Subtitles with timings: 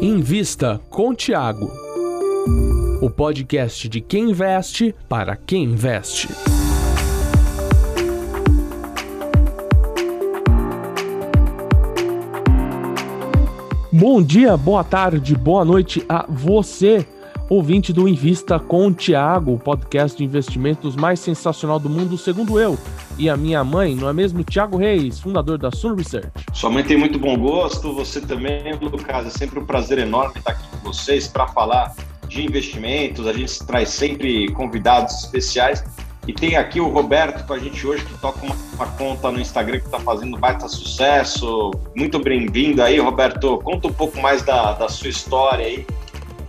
[0.00, 1.70] Invista com Tiago.
[3.02, 6.28] O podcast de quem investe para quem investe.
[13.92, 17.06] Bom dia, boa tarde, boa noite a você,
[17.48, 22.78] ouvinte do Invista com Tiago, o podcast de investimentos mais sensacional do mundo, segundo eu
[23.18, 24.44] e a minha mãe, não é mesmo?
[24.44, 26.30] Tiago Reis, fundador da Sun Research.
[26.52, 29.26] Sua mãe tem muito bom gosto, você também, Lucas.
[29.26, 31.94] É sempre um prazer enorme estar aqui com vocês para falar
[32.28, 33.26] de investimentos.
[33.26, 35.82] A gente traz sempre convidados especiais.
[36.26, 39.40] E tem aqui o Roberto com a gente hoje, que toca uma, uma conta no
[39.40, 41.70] Instagram que está fazendo baita sucesso.
[41.96, 43.58] Muito bem-vindo aí, Roberto.
[43.64, 45.86] Conta um pouco mais da, da sua história aí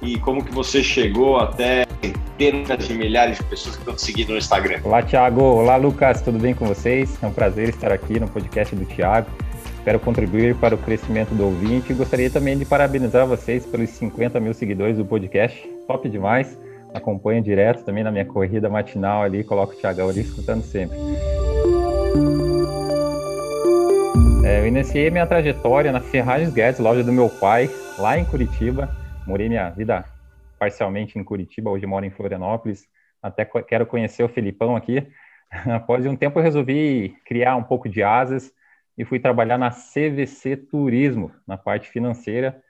[0.02, 4.30] e como que você chegou até centenas de milhares de pessoas que estão te seguindo
[4.30, 4.80] no Instagram.
[4.84, 5.42] Olá, Thiago.
[5.42, 6.22] Olá, Lucas.
[6.22, 7.18] Tudo bem com vocês?
[7.22, 9.30] É um prazer estar aqui no podcast do Thiago.
[9.76, 14.40] Espero contribuir para o crescimento do ouvinte e gostaria também de parabenizar vocês pelos 50
[14.40, 15.68] mil seguidores do podcast.
[15.88, 16.58] Top demais.
[16.94, 20.98] Acompanho direto também na minha corrida matinal ali, coloco o Thiagão ali escutando sempre.
[24.44, 27.70] É, eu iniciei minha trajetória na Ferragens Guedes, loja do meu pai,
[28.00, 28.90] lá em Curitiba
[29.30, 30.04] morei minha vida
[30.60, 32.86] parcialmente em Curitiba, hoje moro em Florianópolis.
[33.22, 35.08] Até quero conhecer o Felipão aqui.
[35.74, 38.54] Após um tempo eu resolvi criar um pouco de asas
[38.98, 42.62] e fui trabalhar na CVC Turismo, na parte financeira.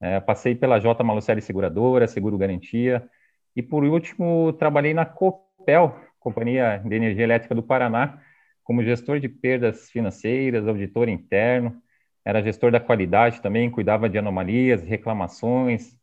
[0.00, 1.04] É, passei pela J.
[1.04, 3.06] Malucelli Seguradora, Seguro Garantia.
[3.54, 8.20] E por último, trabalhei na Copel, Companhia de Energia Elétrica do Paraná,
[8.64, 11.80] como gestor de perdas financeiras, auditor interno.
[12.24, 15.96] Era gestor da qualidade também, cuidava de anomalias, reclamações,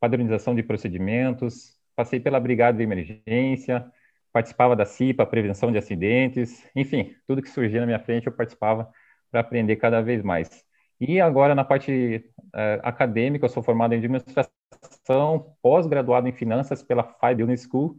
[0.00, 3.86] padronização de procedimentos, passei pela Brigada de Emergência,
[4.32, 8.88] participava da CIPA, prevenção de acidentes, enfim, tudo que surgia na minha frente eu participava
[9.30, 10.64] para aprender cada vez mais.
[11.00, 17.02] E agora na parte uh, acadêmica, eu sou formado em administração, pós-graduado em finanças pela
[17.02, 17.96] FI Business School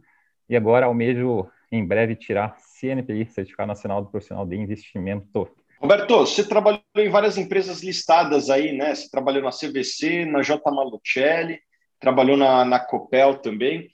[0.48, 5.48] e agora almejo em breve tirar CNPI, Certificado Nacional do Profissional de Investimento.
[5.78, 8.94] Roberto, você trabalhou em várias empresas listadas aí, né?
[8.94, 10.70] Você trabalhou na CVC, na J.
[10.70, 11.58] Malucelli,
[12.00, 13.88] trabalhou na, na Copel também.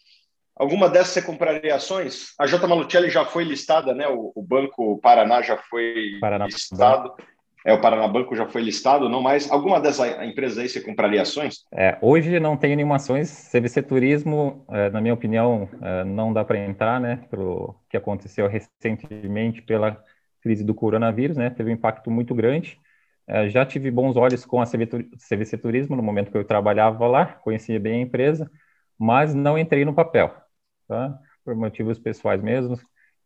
[0.55, 2.33] Alguma dessas você compraria ações?
[2.39, 2.67] A J.
[2.67, 4.09] Malucelli já foi listada, né?
[4.09, 7.13] O, o Banco Paraná já foi Paraná, listado.
[7.67, 9.51] É, o Paraná Banco já foi listado, não mais.
[9.51, 11.67] Alguma dessas empresas aí você compraria ações?
[11.75, 13.51] É, hoje não tenho nenhuma ações.
[13.53, 17.21] CVC Turismo, é, na minha opinião, é, não dá para entrar, né?
[17.29, 20.01] Pelo que aconteceu recentemente pela
[20.41, 21.51] crise do coronavírus, né?
[21.51, 22.79] Teve um impacto muito grande.
[23.29, 27.27] É, já tive bons olhos com a CVC Turismo no momento que eu trabalhava lá,
[27.27, 28.51] conhecia bem a empresa,
[28.99, 30.35] mas não entrei no papel,
[30.87, 31.19] tá?
[31.45, 32.79] por motivos pessoais mesmo.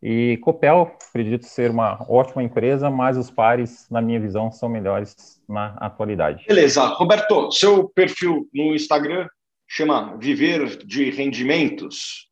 [0.03, 5.43] E Copel, acredito ser uma ótima empresa, mas os pares, na minha visão, são melhores
[5.47, 6.45] na atualidade.
[6.47, 6.83] Beleza.
[6.87, 9.27] Roberto, seu perfil no Instagram
[9.69, 12.30] chama Viver de Rendimentos.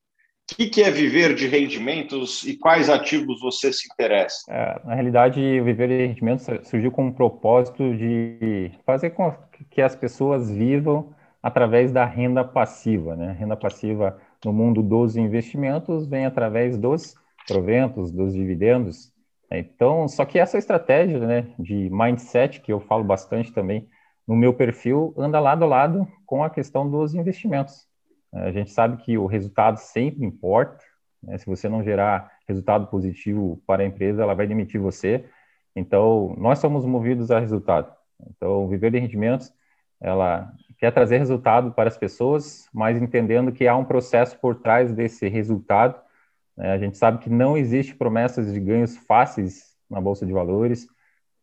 [0.51, 4.51] O que, que, é viver de rendimentos e quais ativos você se interessa?
[4.51, 9.33] É, na realidade, o viver de rendimentos surgiu com o propósito de fazer com
[9.71, 13.15] que as pessoas vivam através da renda passiva.
[13.15, 13.37] Né?
[13.39, 17.15] Renda passiva no mundo dos investimentos vem através dos
[17.47, 19.13] proventos, dos dividendos.
[19.51, 23.89] Então, só que essa estratégia né, de mindset, que eu falo bastante também
[24.27, 27.88] no meu perfil, anda lado a lado com a questão dos investimentos.
[28.33, 30.85] A gente sabe que o resultado sempre importa.
[31.23, 31.39] Né?
[31.39, 35.25] Se você não gerar resultado positivo para a empresa, ela vai demitir você.
[35.75, 37.93] Então, nós somos movidos a resultado.
[38.31, 39.53] Então, Viver de Rendimentos,
[40.01, 44.93] ela quer trazer resultado para as pessoas, mas entendendo que há um processo por trás
[44.93, 46.01] desse resultado.
[46.57, 46.73] Né?
[46.73, 50.87] A gente sabe que não existe promessas de ganhos fáceis na Bolsa de Valores.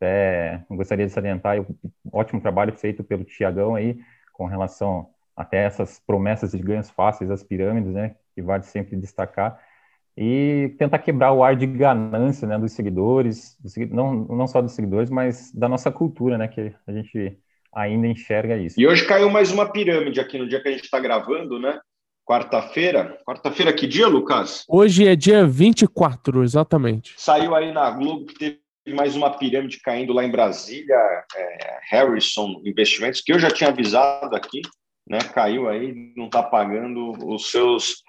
[0.02, 1.66] É, gostaria de salientar o
[2.12, 3.98] ótimo trabalho feito pelo Tiagão aí
[4.34, 9.60] com relação até essas promessas de ganhos fáceis, as pirâmides, né, que vale sempre destacar,
[10.18, 13.58] e tentar quebrar o ar de ganância, né, dos seguidores,
[13.92, 17.38] não, não só dos seguidores, mas da nossa cultura, né, que a gente
[17.76, 18.80] ainda enxerga isso.
[18.80, 21.78] E hoje caiu mais uma pirâmide aqui no dia que a gente está gravando, né?
[22.26, 23.20] Quarta-feira.
[23.28, 24.64] Quarta-feira, que dia, Lucas?
[24.68, 27.14] Hoje é dia 24, exatamente.
[27.18, 28.60] Saiu aí na Globo que teve
[28.96, 30.96] mais uma pirâmide caindo lá em Brasília,
[31.36, 34.62] é, Harrison Investimentos, que eu já tinha avisado aqui,
[35.08, 38.04] né, caiu aí, não está pagando os seus,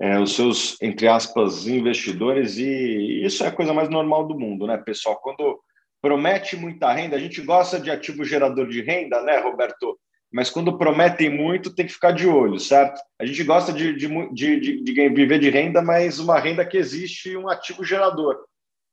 [0.00, 4.66] é, os seus, entre aspas, investidores, e isso é a coisa mais normal do mundo,
[4.66, 5.16] né, pessoal?
[5.16, 5.60] Quando
[6.00, 9.98] promete muita renda, a gente gosta de ativo gerador de renda, né, Roberto?
[10.32, 13.00] Mas quando prometem muito, tem que ficar de olho, certo?
[13.18, 17.34] A gente gosta de, de, de, de, viver de renda, mas uma renda que existe
[17.36, 18.36] um ativo gerador.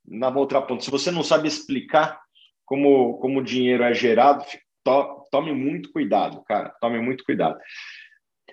[0.07, 2.19] Na outra ponta, se você não sabe explicar
[2.65, 4.45] como, como o dinheiro é gerado,
[4.83, 7.57] to, tome muito cuidado, cara, tome muito cuidado.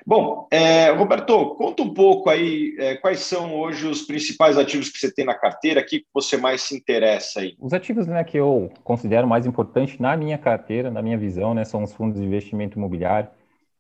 [0.05, 4.99] Bom, é, Roberto, conta um pouco aí é, quais são hoje os principais ativos que
[4.99, 7.55] você tem na carteira, que você mais se interessa aí?
[7.61, 11.63] Os ativos né, que eu considero mais importantes na minha carteira, na minha visão, né,
[11.63, 13.31] são os fundos de investimento imobiliário,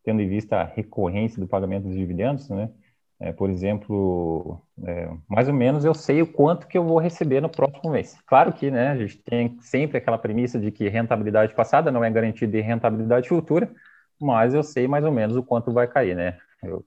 [0.04, 2.70] tendo em vista a recorrência do pagamento dos dividendos, né?
[3.22, 7.40] É, por exemplo, é, mais ou menos eu sei o quanto que eu vou receber
[7.40, 8.18] no próximo mês.
[8.26, 12.10] Claro que né, a gente tem sempre aquela premissa de que rentabilidade passada não é
[12.10, 13.70] garantida de rentabilidade futura,
[14.20, 16.36] mas eu sei mais ou menos o quanto vai cair, né?
[16.64, 16.84] Eu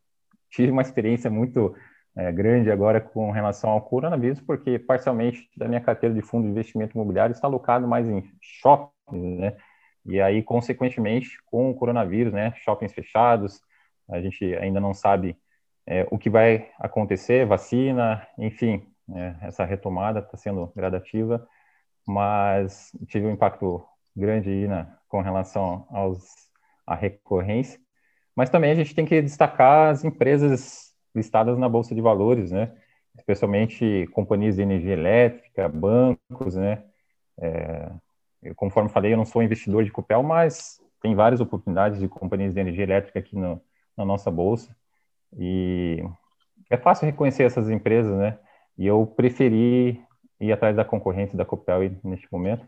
[0.50, 1.74] tive uma experiência muito
[2.18, 6.52] é, grande agora com relação ao coronavírus, porque parcialmente da minha carteira de fundo de
[6.52, 9.56] investimento imobiliário está alocado mais em shoppings, né?
[10.06, 13.62] E aí, consequentemente, com o coronavírus, né, shoppings fechados,
[14.10, 15.38] a gente ainda não sabe
[15.88, 21.48] é, o que vai acontecer, vacina, enfim, é, essa retomada está sendo gradativa,
[22.06, 23.84] mas tive um impacto
[24.16, 26.46] grande aí na, com relação aos
[26.86, 27.80] a recorrência.
[28.36, 32.72] Mas também a gente tem que destacar as empresas listadas na Bolsa de Valores, né?
[33.18, 36.84] especialmente companhias de energia elétrica, bancos, né?
[37.40, 37.92] É,
[38.44, 42.54] eu, conforme falei, eu não sou investidor de Copel, mas tem várias oportunidades de companhias
[42.54, 43.62] de energia elétrica aqui no,
[43.98, 44.76] na nossa bolsa.
[45.38, 46.04] E
[46.70, 48.38] é fácil reconhecer essas empresas, né?
[48.78, 50.02] E eu preferi
[50.40, 52.66] ir atrás da concorrência da Copel neste momento.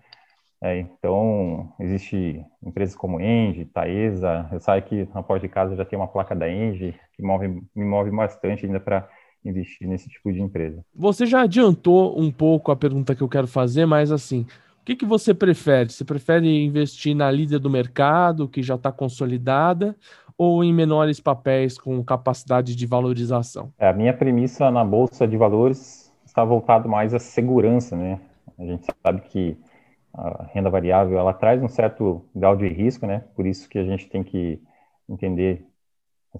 [0.59, 5.85] É, então, existe empresas como Engie, Taesa, eu sei que na porta de casa já
[5.85, 9.07] tem uma placa da Engie, que move, me move bastante ainda para
[9.45, 10.83] investir nesse tipo de empresa.
[10.95, 14.47] Você já adiantou um pouco a pergunta que eu quero fazer, mas assim,
[14.81, 15.91] o que, que você prefere?
[15.91, 19.95] Você prefere investir na líder do mercado, que já está consolidada,
[20.37, 23.73] ou em menores papéis com capacidade de valorização?
[23.79, 28.19] É, a minha premissa na Bolsa de Valores está voltado mais à segurança, né?
[28.59, 29.57] A gente sabe que
[30.13, 33.23] a renda variável ela traz um certo grau de risco, né?
[33.35, 34.61] Por isso que a gente tem que
[35.09, 35.65] entender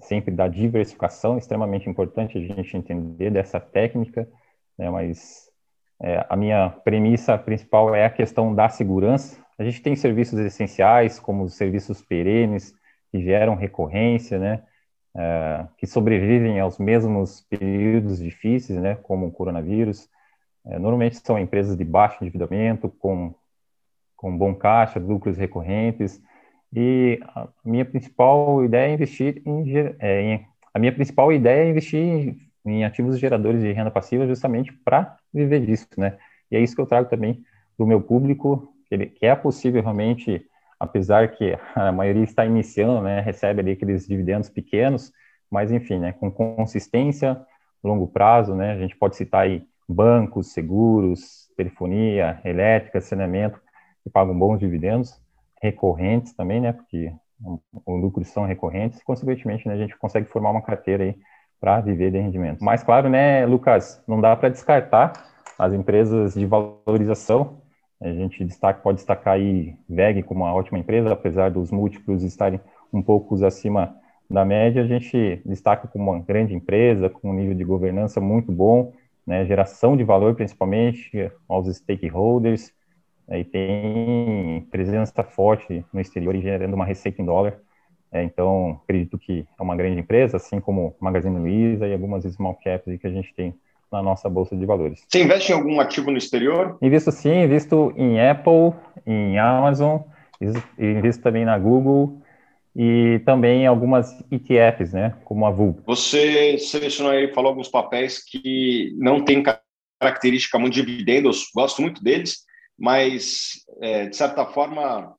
[0.00, 4.28] sempre da diversificação, extremamente importante a gente entender dessa técnica,
[4.78, 4.88] né?
[4.90, 5.48] Mas
[6.00, 9.40] é, a minha premissa principal é a questão da segurança.
[9.58, 12.72] A gente tem serviços essenciais, como os serviços perenes,
[13.10, 14.62] que geram recorrência, né?
[15.16, 18.94] É, que sobrevivem aos mesmos períodos difíceis, né?
[18.96, 20.08] Como o coronavírus.
[20.66, 23.34] É, normalmente são empresas de baixo endividamento, com
[24.18, 26.20] com bom caixa, lucros recorrentes.
[26.74, 29.64] E a minha principal ideia é investir em,
[30.00, 34.26] é, em a minha principal ideia é investir em, em ativos geradores de renda passiva
[34.26, 36.18] justamente para viver disso, né?
[36.50, 37.42] E é isso que eu trago também
[37.76, 40.44] para o meu público, que, que é possível realmente,
[40.78, 45.12] apesar que a maioria está iniciando, né, recebe ali aqueles dividendos pequenos,
[45.50, 47.40] mas enfim, né, com consistência,
[47.82, 53.60] longo prazo, né, a gente pode citar aí bancos, seguros, telefonia, elétrica, saneamento,
[54.04, 55.20] que pagam bons dividendos,
[55.62, 57.12] recorrentes também, né, porque
[57.86, 61.16] os lucros são recorrentes, e, consequentemente, né, a gente consegue formar uma carteira aí
[61.60, 62.62] para viver de rendimento.
[62.62, 65.12] Mas, claro, né, Lucas, não dá para descartar
[65.58, 67.60] as empresas de valorização.
[68.00, 72.60] A gente destaca, pode destacar aí VEG como uma ótima empresa, apesar dos múltiplos estarem
[72.92, 73.96] um pouco acima
[74.30, 78.52] da média, a gente destaca como uma grande empresa, com um nível de governança muito
[78.52, 78.92] bom,
[79.26, 82.72] né, geração de valor principalmente aos stakeholders,
[83.30, 87.58] e tem presença forte no exterior e gerando uma receita em dólar.
[88.10, 92.54] É, então, acredito que é uma grande empresa, assim como Magazine Luiza e algumas small
[92.54, 93.54] caps que a gente tem
[93.90, 95.04] na nossa bolsa de valores.
[95.08, 96.76] Você investe em algum ativo no exterior?
[96.82, 98.74] Invisto sim, invisto em Apple,
[99.06, 100.00] em Amazon,
[100.78, 102.20] invisto também na Google
[102.76, 105.80] e também em algumas ETFs, né, como a VUL.
[105.86, 109.42] Você selecionou aí, falou alguns papéis que não têm
[110.00, 112.44] característica muito de dividendos, gosto muito deles,
[112.78, 115.12] mas, é, de certa forma,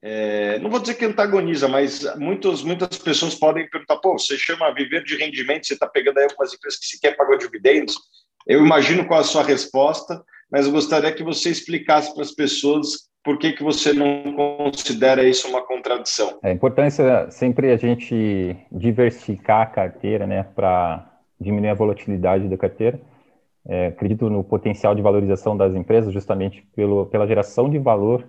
[0.00, 4.72] é, não vou dizer que antagoniza, mas muitos, muitas pessoas podem perguntar: pô, você chama
[4.72, 7.96] viver de rendimento, você está pegando aí algumas empresas que sequer pagou dividendos.
[8.46, 13.38] Eu imagino qual a sua resposta, mas gostaria que você explicasse para as pessoas por
[13.38, 16.38] que, que você não considera isso uma contradição.
[16.42, 16.96] É importante
[17.30, 23.00] sempre a gente diversificar a carteira, né, para diminuir a volatilidade da carteira.
[23.66, 28.26] É, acredito no potencial de valorização das empresas, justamente pelo, pela geração de valor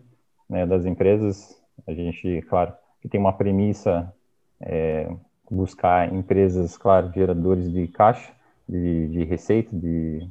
[0.50, 1.59] né, das empresas.
[1.88, 4.14] A gente, claro, que tem uma premissa
[4.62, 5.10] é,
[5.50, 8.32] buscar empresas, claro, geradores de caixa,
[8.68, 10.28] de, de receita, de,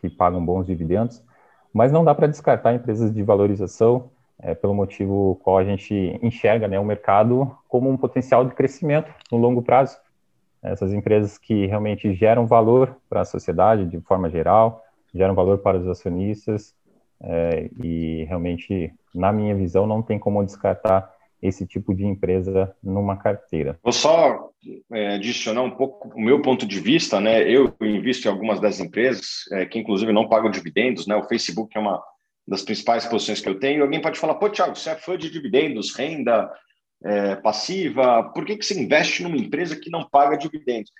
[0.00, 1.22] que pagam bons dividendos,
[1.72, 6.66] mas não dá para descartar empresas de valorização, é, pelo motivo qual a gente enxerga
[6.66, 9.96] né, o mercado como um potencial de crescimento no longo prazo.
[10.62, 14.82] Essas empresas que realmente geram valor para a sociedade de forma geral,
[15.14, 16.74] geram valor para os acionistas,
[17.26, 21.12] é, e realmente, na minha visão, não tem como descartar
[21.42, 23.78] esse tipo de empresa numa carteira.
[23.82, 24.50] Vou só
[24.92, 27.42] é, adicionar um pouco o meu ponto de vista, né?
[27.42, 31.14] Eu invisto em algumas das empresas é, que inclusive não pagam dividendos, né?
[31.16, 32.02] O Facebook é uma
[32.46, 33.82] das principais posições que eu tenho.
[33.82, 36.50] Alguém pode falar, pô, Thiago, você é fã de dividendos, renda
[37.04, 40.90] é, passiva, por que, que você investe numa empresa que não paga dividendos?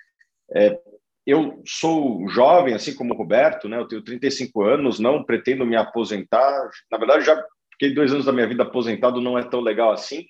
[1.25, 3.77] Eu sou jovem, assim como o Roberto, né?
[3.77, 6.69] Eu tenho 35 anos, não pretendo me aposentar.
[6.91, 10.21] Na verdade, já fiquei dois anos da minha vida aposentado, não é tão legal assim.
[10.21, 10.25] O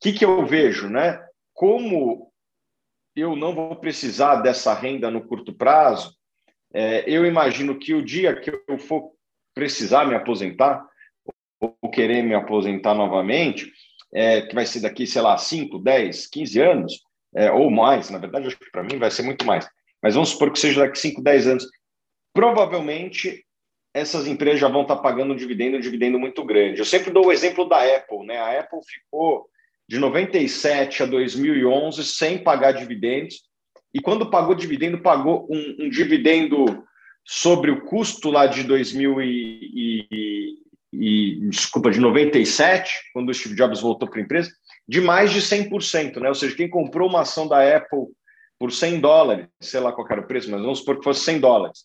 [0.00, 1.18] que, que eu vejo, né?
[1.54, 2.30] Como
[3.16, 6.14] eu não vou precisar dessa renda no curto prazo,
[6.74, 9.12] é, eu imagino que o dia que eu for
[9.54, 10.84] precisar me aposentar,
[11.60, 13.72] ou querer me aposentar novamente,
[14.12, 17.00] é, que vai ser daqui, sei lá, 5, 10, 15 anos,
[17.34, 19.68] é, ou mais, na verdade, acho que para mim vai ser muito mais.
[20.04, 21.66] Mas vamos supor que seja daqui 5, 10 anos.
[22.34, 23.42] Provavelmente
[23.94, 26.78] essas empresas já vão estar pagando um dividendo, um dividendo muito grande.
[26.78, 28.36] Eu sempre dou o exemplo da Apple, né?
[28.36, 29.48] A Apple ficou
[29.88, 33.44] de 97 a 2011 sem pagar dividendos,
[33.94, 36.84] e quando pagou dividendo, pagou um, um dividendo
[37.24, 39.28] sobre o custo lá de 2000 e,
[40.12, 40.54] e,
[40.92, 44.50] e, desculpa, de 97, quando o Steve Jobs voltou para a empresa,
[44.86, 46.28] de mais de 100%, né?
[46.28, 48.08] Ou seja, quem comprou uma ação da Apple
[48.58, 51.40] por 100 dólares, sei lá qual era o preço, mas vamos supor que fosse 100
[51.40, 51.84] dólares.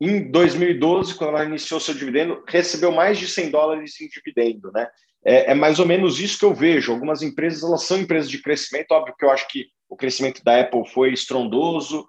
[0.00, 4.88] Em 2012, quando ela iniciou seu dividendo, recebeu mais de 100 dólares em dividendo, né?
[5.24, 6.92] É, é, mais ou menos isso que eu vejo.
[6.92, 10.60] Algumas empresas, elas são empresas de crescimento, óbvio que eu acho que o crescimento da
[10.60, 12.06] Apple foi estrondoso,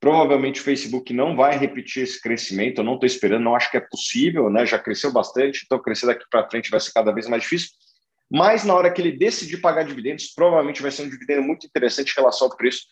[0.00, 3.76] Provavelmente o Facebook não vai repetir esse crescimento, eu não estou esperando, não acho que
[3.76, 4.64] é possível, né?
[4.64, 7.68] Já cresceu bastante, então crescer daqui para frente vai ser cada vez mais difícil.
[8.30, 12.12] Mas na hora que ele decidir pagar dividendos, provavelmente vai ser um dividendo muito interessante
[12.12, 12.86] em relação ao preço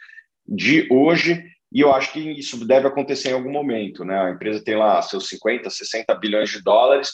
[0.49, 4.19] de hoje, e eu acho que isso deve acontecer em algum momento, né?
[4.19, 7.11] A empresa tem lá seus 50, 60 bilhões de dólares.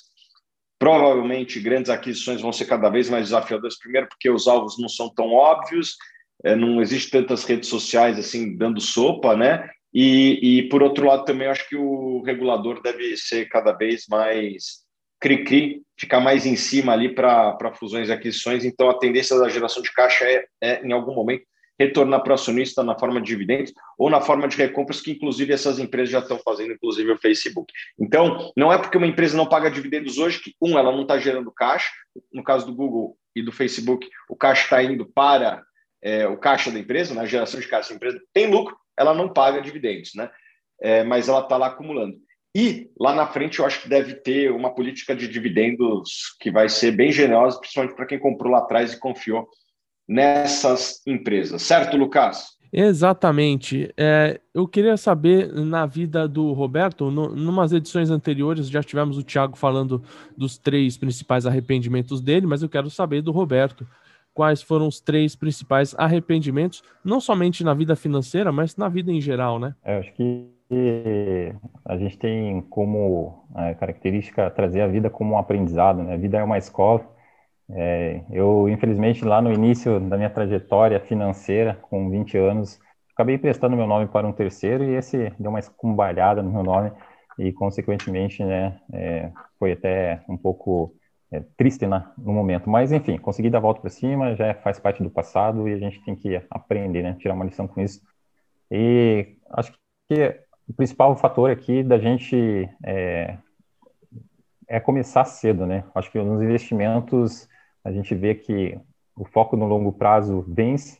[0.78, 5.12] Provavelmente grandes aquisições vão ser cada vez mais desafiadoras, primeiro porque os alvos não são
[5.12, 5.96] tão óbvios,
[6.44, 9.68] é, não existe tantas redes sociais assim dando sopa, né?
[9.92, 14.84] E, e, por outro lado, também acho que o regulador deve ser cada vez mais
[15.20, 18.64] cri-cri, ficar mais em cima ali para fusões e aquisições.
[18.64, 21.44] Então, a tendência da geração de caixa é, é, em algum momento,
[21.78, 25.52] retornar para o acionista na forma de dividendos ou na forma de recompras, que inclusive
[25.52, 27.72] essas empresas já estão fazendo, inclusive o Facebook.
[27.98, 31.18] Então, não é porque uma empresa não paga dividendos hoje que, um, ela não está
[31.18, 31.90] gerando caixa,
[32.32, 35.62] no caso do Google e do Facebook, o caixa está indo para
[36.02, 39.32] é, o caixa da empresa, na geração de caixa da empresa, tem lucro, ela não
[39.32, 40.30] paga dividendos, né?
[40.80, 42.16] É, mas ela está lá acumulando.
[42.56, 46.68] E lá na frente eu acho que deve ter uma política de dividendos que vai
[46.68, 49.48] ser bem generosa, principalmente para quem comprou lá atrás e confiou
[50.08, 51.62] nessas empresas.
[51.62, 52.54] Certo, Lucas?
[52.76, 53.92] Exatamente.
[53.96, 59.22] É, eu queria saber, na vida do Roberto, no, numas edições anteriores já tivemos o
[59.22, 60.02] Thiago falando
[60.36, 63.86] dos três principais arrependimentos dele, mas eu quero saber do Roberto
[64.34, 69.20] quais foram os três principais arrependimentos, não somente na vida financeira, mas na vida em
[69.20, 69.76] geral, né?
[69.84, 70.50] É, eu acho que
[71.84, 76.14] a gente tem como é, característica trazer a vida como um aprendizado, né?
[76.14, 77.13] A vida é uma escola.
[77.70, 82.78] É, eu, infelizmente, lá no início da minha trajetória financeira, com 20 anos,
[83.14, 86.92] acabei prestando meu nome para um terceiro e esse deu uma escumbalhada no meu nome
[87.38, 90.94] e, consequentemente, né, é, foi até um pouco
[91.32, 92.68] é, triste né, no momento.
[92.68, 95.78] Mas, enfim, consegui dar a volta para cima, já faz parte do passado e a
[95.78, 98.00] gente tem que aprender, né, tirar uma lição com isso.
[98.70, 99.72] E acho
[100.08, 103.38] que o principal fator aqui da gente é,
[104.68, 105.84] é começar cedo, né?
[105.94, 107.48] Acho que nos investimentos
[107.84, 108.78] a gente vê que
[109.16, 110.98] o foco no longo prazo vence,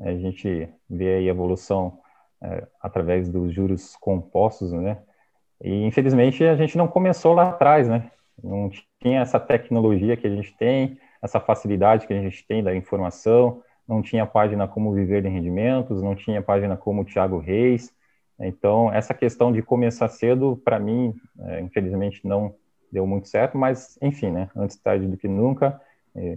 [0.00, 1.98] a gente vê aí a evolução
[2.42, 4.98] é, através dos juros compostos, né?
[5.62, 8.10] E infelizmente a gente não começou lá atrás, né?
[8.42, 8.70] Não
[9.00, 13.62] tinha essa tecnologia que a gente tem, essa facilidade que a gente tem da informação,
[13.86, 17.94] não tinha página como Viver de Rendimentos, não tinha página como Tiago Reis.
[18.40, 22.54] Então, essa questão de começar cedo, para mim, é, infelizmente não
[22.90, 25.80] deu muito certo, mas, enfim, né, antes tarde do que nunca,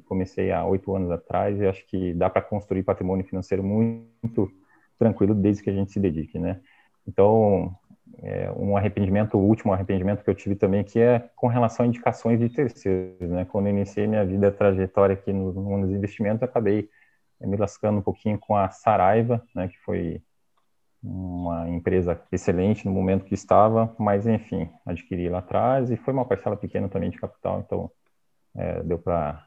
[0.06, 4.50] comecei há oito anos atrás e acho que dá para construir patrimônio financeiro muito
[4.98, 6.62] tranquilo desde que a gente se dedique, né.
[7.08, 7.76] Então,
[8.20, 11.88] é, um arrependimento, o último arrependimento que eu tive também, que é com relação a
[11.88, 13.46] indicações de terceiros, né?
[13.46, 16.90] Quando eu iniciei minha vida, trajetória aqui no mundo dos investimentos, acabei
[17.40, 19.68] é, me lascando um pouquinho com a Saraiva, né?
[19.68, 20.22] Que foi
[21.04, 26.26] uma empresa excelente no momento que estava, mas enfim, adquiri lá atrás e foi uma
[26.26, 27.92] parcela pequena também de capital, então
[28.56, 29.46] é, deu para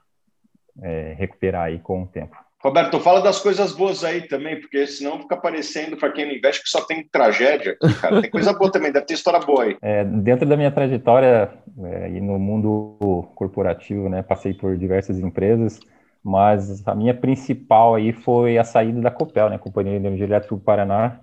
[0.82, 2.36] é, recuperar aí com o tempo.
[2.60, 6.64] Roberto, fala das coisas boas aí também, porque senão fica parecendo para quem não investe
[6.64, 8.20] que só tem tragédia cara.
[8.20, 9.76] Tem coisa boa também, deve ter história boa aí.
[9.80, 11.52] É, dentro da minha trajetória
[11.84, 15.78] é, e no mundo corporativo, né, passei por diversas empresas,
[16.22, 20.56] mas a minha principal aí foi a saída da Copel, né, Companhia de Energia Elétrica
[20.56, 21.20] do Paraná,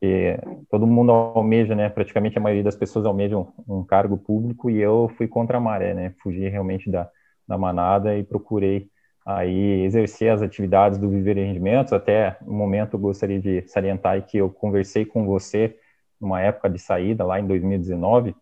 [0.00, 0.38] que
[0.70, 5.10] todo mundo almeja, né, praticamente a maioria das pessoas almejam um cargo público e eu
[5.16, 7.08] fui contra a maré, né, fugi realmente da,
[7.48, 8.88] da manada e procurei
[9.26, 14.24] aí exercer as atividades do Viver em Rendimentos, até no momento eu gostaria de salientar
[14.24, 15.76] que eu conversei com você
[16.20, 18.34] numa época de saída, lá em 2019,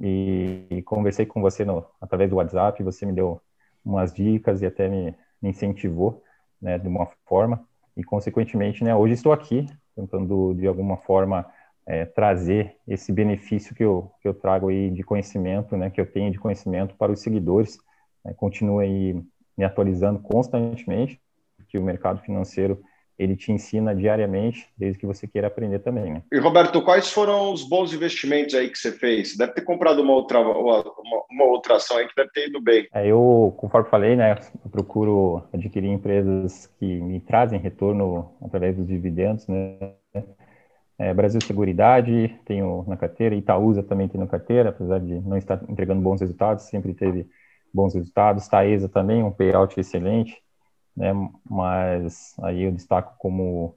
[0.00, 3.40] e, e conversei com você no, através do WhatsApp, você me deu
[3.84, 6.22] umas dicas e até me, me incentivou,
[6.60, 7.62] né, de uma forma,
[7.94, 11.46] e consequentemente, né, hoje estou aqui tentando de alguma forma
[11.86, 16.10] é, trazer esse benefício que eu, que eu trago aí de conhecimento, né, que eu
[16.10, 17.78] tenho de conhecimento para os seguidores,
[18.24, 19.22] né, continuo aí
[19.56, 21.20] me atualizando constantemente,
[21.68, 22.80] que o mercado financeiro
[23.18, 26.14] ele te ensina diariamente, desde que você queira aprender também.
[26.14, 26.22] Né?
[26.32, 29.36] E Roberto, quais foram os bons investimentos aí que você fez?
[29.36, 30.84] Deve ter comprado uma outra, uma,
[31.30, 32.88] uma outra ação aí que deve ter ido bem.
[32.92, 34.34] É, eu, conforme falei, né,
[34.70, 39.94] procuro adquirir empresas que me trazem retorno através dos dividendos, né?
[40.96, 45.60] É, Brasil Seguridade tenho na carteira, Itaúsa também tem na carteira, apesar de não estar
[45.68, 47.28] entregando bons resultados, sempre teve
[47.74, 48.48] bons resultados.
[48.48, 50.44] Taesa também, um payout excelente
[50.96, 51.12] né?
[51.48, 53.74] Mas aí eu destaco como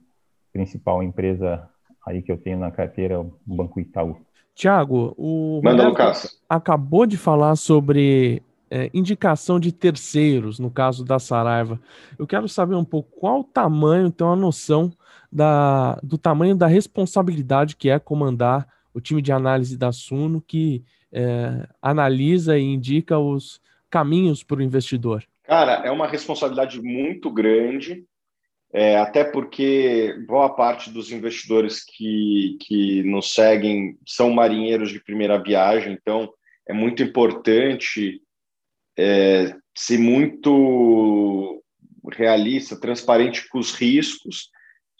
[0.52, 1.68] principal empresa
[2.06, 4.16] aí que eu tenho na carteira o Banco Itaú.
[4.54, 6.40] Tiago, o Manda, Lucas.
[6.48, 11.80] acabou de falar sobre é, indicação de terceiros, no caso da Saraiva.
[12.18, 14.92] Eu quero saber um pouco qual o tamanho, tem uma noção
[15.30, 20.82] da, do tamanho da responsabilidade que é comandar o time de análise da Suno, que
[21.12, 25.24] é, analisa e indica os caminhos para o investidor.
[25.44, 28.04] Cara, é uma responsabilidade muito grande,
[28.72, 35.42] é, até porque boa parte dos investidores que, que nos seguem são marinheiros de primeira
[35.42, 36.30] viagem, então
[36.68, 38.20] é muito importante
[38.98, 41.62] é, ser muito
[42.12, 44.50] realista, transparente com os riscos,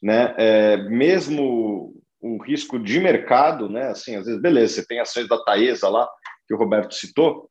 [0.02, 0.34] né?
[0.38, 3.88] É, mesmo o risco de mercado, né?
[3.88, 6.08] Assim, às vezes, beleza, você tem ações da Taesa lá,
[6.46, 7.50] que o Roberto citou,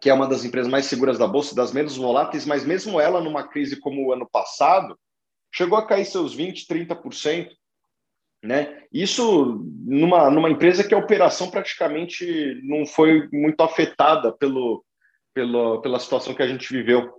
[0.00, 3.20] que é uma das empresas mais seguras da bolsa, das menos voláteis, mas mesmo ela
[3.20, 4.98] numa crise como o ano passado,
[5.54, 7.48] chegou a cair seus 20, 30%,
[8.42, 8.82] né?
[8.92, 14.84] Isso numa, numa empresa que a operação praticamente não foi muito afetada pelo,
[15.34, 17.12] pelo, pela situação que a gente viveu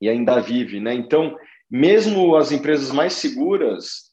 [0.00, 0.92] e ainda vive, né?
[0.94, 1.36] Então,
[1.70, 4.10] mesmo as empresas mais seguras,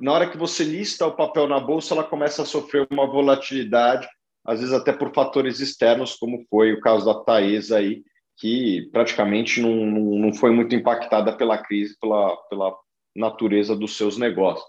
[0.00, 4.08] na hora que você lista o papel na bolsa, ela começa a sofrer uma volatilidade
[4.48, 8.02] às vezes até por fatores externos, como foi o caso da Taesa aí,
[8.38, 12.74] que praticamente não, não foi muito impactada pela crise, pela, pela
[13.14, 14.66] natureza dos seus negócios.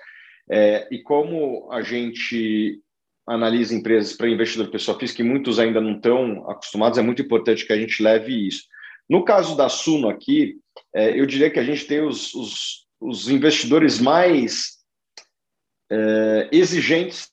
[0.52, 2.82] É, e como a gente
[3.26, 7.66] analisa empresas para investidor pessoa física, e muitos ainda não estão acostumados, é muito importante
[7.66, 8.64] que a gente leve isso.
[9.10, 10.58] No caso da Suno aqui,
[10.94, 14.79] é, eu diria que a gente tem os, os, os investidores mais
[15.92, 17.30] é, exigentes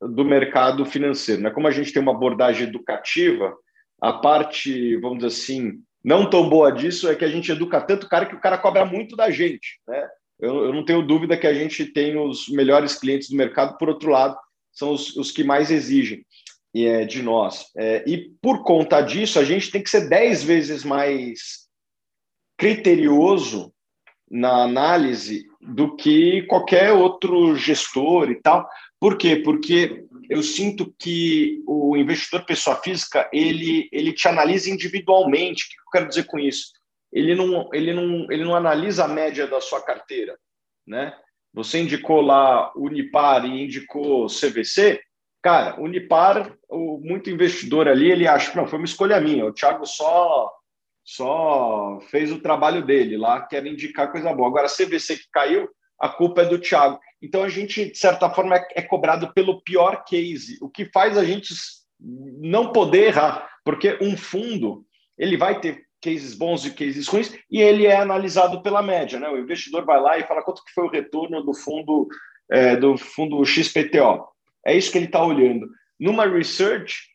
[0.00, 1.42] do mercado financeiro.
[1.42, 1.50] Né?
[1.50, 3.56] Como a gente tem uma abordagem educativa,
[4.00, 8.06] a parte, vamos dizer assim, não tão boa disso é que a gente educa tanto
[8.06, 9.78] o cara que o cara cobra muito da gente.
[9.86, 10.08] Né?
[10.38, 13.88] Eu, eu não tenho dúvida que a gente tem os melhores clientes do mercado, por
[13.88, 14.36] outro lado,
[14.72, 16.24] são os, os que mais exigem
[16.74, 17.66] é, de nós.
[17.76, 21.68] É, e por conta disso, a gente tem que ser dez vezes mais
[22.56, 23.72] criterioso
[24.30, 28.68] na análise do que qualquer outro gestor e tal,
[28.98, 29.36] por quê?
[29.36, 35.64] Porque eu sinto que o investidor pessoa física ele, ele te analisa individualmente.
[35.64, 36.72] O que eu quero dizer com isso?
[37.12, 40.38] Ele não, ele, não, ele não analisa a média da sua carteira.
[40.86, 41.14] Né?
[41.52, 45.00] Você indicou lá Unipar e indicou CVC.
[45.42, 49.46] Cara, Unipar, o, muito investidor ali, ele acha que não, foi uma escolha minha.
[49.46, 50.50] O Thiago só
[51.14, 54.48] só fez o trabalho dele lá, quer indicar coisa boa.
[54.48, 55.68] Agora, CVC que caiu,
[55.98, 56.98] a culpa é do Thiago.
[57.20, 61.18] Então a gente, de certa forma, é, é cobrado pelo pior case, o que faz
[61.18, 61.52] a gente
[61.98, 64.84] não poder errar, porque um fundo
[65.18, 69.28] ele vai ter cases bons e cases ruins e ele é analisado pela média, né?
[69.28, 72.08] O investidor vai lá e fala quanto que foi o retorno do fundo
[72.50, 74.26] é, do fundo XPTO.
[74.66, 75.68] É isso que ele está olhando.
[75.98, 77.09] Numa research,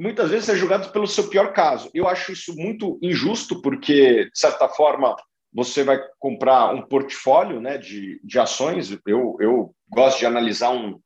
[0.00, 1.90] muitas vezes é julgado pelo seu pior caso.
[1.92, 5.14] Eu acho isso muito injusto porque, de certa forma,
[5.52, 8.90] você vai comprar um portfólio né, de, de ações.
[9.06, 10.98] Eu, eu gosto de analisar um,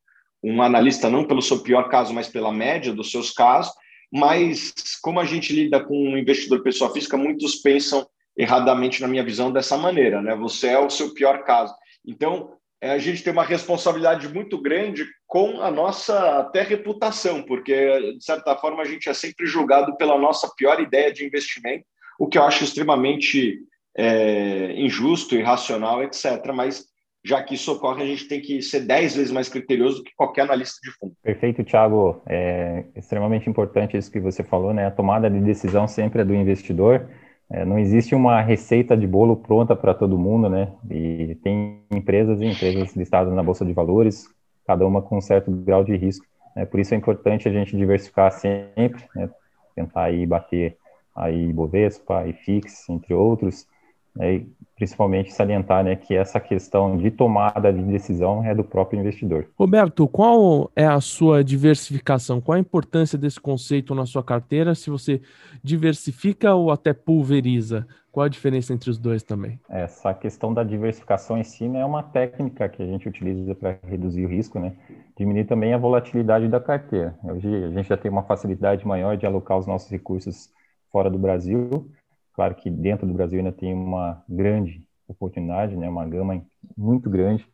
[0.42, 3.72] um analista não pelo seu pior caso, mas pela média dos seus casos.
[4.12, 8.07] Mas como a gente lida com um investidor pessoa física, muitos pensam
[8.38, 10.37] erradamente na minha visão dessa maneira, né?
[10.37, 11.74] Você é o seu pior caso.
[12.07, 12.52] Então,
[12.83, 18.55] a gente tem uma responsabilidade muito grande com a nossa até reputação, porque de certa
[18.57, 21.85] forma a gente é sempre julgado pela nossa pior ideia de investimento,
[22.19, 23.59] o que eu acho extremamente
[23.97, 26.53] é, injusto, irracional, etc.
[26.55, 26.85] Mas
[27.25, 30.15] já que isso ocorre, a gente tem que ser dez vezes mais criterioso do que
[30.15, 31.15] qualquer analista de fundo.
[31.23, 32.21] Perfeito, Thiago.
[32.27, 34.87] É extremamente importante isso que você falou, né?
[34.87, 37.09] A tomada de decisão sempre é do investidor.
[37.51, 40.73] É, não existe uma receita de bolo pronta para todo mundo, né?
[40.91, 41.63] E tem
[41.96, 44.28] empresas e empresas listadas na Bolsa de Valores,
[44.66, 46.26] cada uma com um certo grau de risco.
[46.57, 46.64] Né?
[46.64, 49.30] Por isso é importante a gente diversificar sempre, né?
[49.74, 50.76] tentar aí bater
[51.14, 53.66] aí Bovespa, IFIX, entre outros,
[54.14, 54.44] né,
[54.77, 59.47] principalmente salientar né, que essa questão de tomada de decisão é do próprio investidor.
[59.57, 62.41] Roberto, qual é a sua diversificação?
[62.41, 64.75] Qual a importância desse conceito na sua carteira?
[64.75, 65.21] Se você
[65.63, 67.87] diversifica ou até pulveriza?
[68.11, 69.59] Qual a diferença entre os dois também?
[69.69, 73.77] Essa questão da diversificação em si né, é uma técnica que a gente utiliza para
[73.83, 74.73] reduzir o risco, né?
[75.19, 77.19] Diminuir também a volatilidade da carteira.
[77.25, 80.49] Hoje a gente já tem uma facilidade maior de alocar os nossos recursos
[80.93, 81.91] fora do Brasil,
[82.35, 86.44] Claro que dentro do Brasil ainda tem uma grande oportunidade, né, uma gama
[86.77, 87.47] muito grande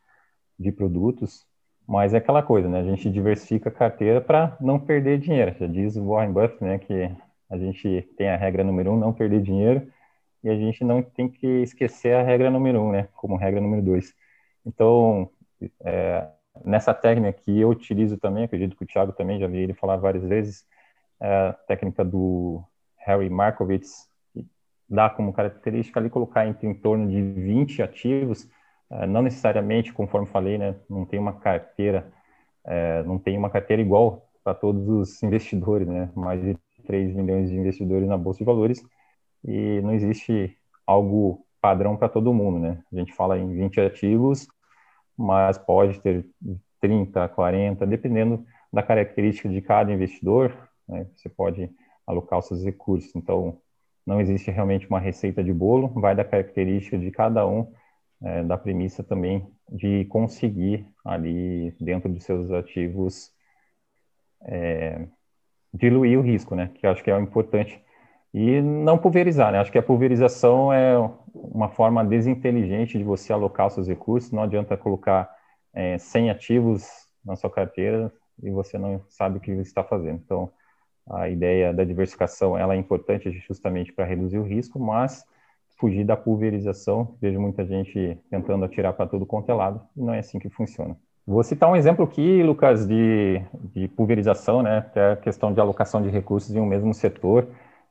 [0.57, 1.45] de produtos,
[1.87, 5.55] mas é aquela coisa, né, a gente diversifica a carteira para não perder dinheiro.
[5.59, 7.11] Já diz o Warren Buffett, né, que
[7.49, 9.87] a gente tem a regra número um, não perder dinheiro,
[10.43, 13.83] e a gente não tem que esquecer a regra número um, né, como regra número
[13.83, 14.13] dois.
[14.65, 15.29] Então,
[15.83, 16.27] é,
[16.65, 19.97] nessa técnica que eu utilizo também, acredito que o Thiago também já vi ele falar
[19.97, 20.65] várias vezes,
[21.19, 22.63] é a técnica do
[22.97, 24.09] Harry Markowitz,
[24.91, 28.47] dá como característica ali colocar entre em torno de 20 ativos,
[28.91, 32.11] eh, não necessariamente, conforme falei, né, não tem uma carteira,
[32.65, 37.49] é, não tem uma carteira igual para todos os investidores, né, mais de 3 milhões
[37.49, 38.83] de investidores na Bolsa de Valores,
[39.45, 44.45] e não existe algo padrão para todo mundo, né, a gente fala em 20 ativos,
[45.17, 46.25] mas pode ter
[46.81, 50.53] 30, 40, dependendo da característica de cada investidor,
[50.87, 51.69] né, você pode
[52.05, 53.57] alocar os seus recursos, então
[54.05, 57.71] não existe realmente uma receita de bolo, vai da característica de cada um,
[58.21, 63.31] é, da premissa também de conseguir ali dentro dos seus ativos
[64.43, 65.07] é,
[65.73, 66.71] diluir o risco, né?
[66.75, 67.81] Que acho que é o importante
[68.33, 69.59] e não pulverizar, né?
[69.59, 70.95] Acho que a pulverização é
[71.33, 74.31] uma forma desinteligente de você alocar seus recursos.
[74.31, 75.29] Não adianta colocar
[75.73, 76.87] é, 100 ativos
[77.25, 78.11] na sua carteira
[78.41, 80.21] e você não sabe o que está fazendo.
[80.23, 80.51] Então,
[81.13, 85.25] a ideia da diversificação ela é importante justamente para reduzir o risco, mas
[85.77, 87.15] fugir da pulverização.
[87.21, 90.49] Vejo muita gente tentando atirar para tudo quanto é lado, e não é assim que
[90.49, 90.95] funciona.
[91.25, 93.41] Vou citar um exemplo aqui, Lucas, de,
[93.73, 94.79] de pulverização, né?
[94.79, 97.47] Até a questão de alocação de recursos em um mesmo setor.